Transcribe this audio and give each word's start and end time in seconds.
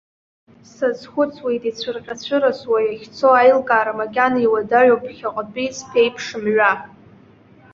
Сазхәыцуеит 0.73 1.63
ицәырҟьа-цәырасуа, 1.69 2.79
иахьцо 2.83 3.27
аилкаара 3.41 3.97
макьана 3.99 4.39
иуадаҩу 4.45 4.99
ԥхьаҟатәи 5.03 5.75
сԥеиԥш 5.77 6.25
мҩа. 6.43 6.73